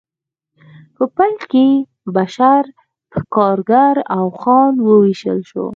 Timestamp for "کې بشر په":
1.51-3.19